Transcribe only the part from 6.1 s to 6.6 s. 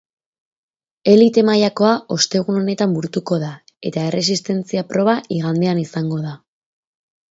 da.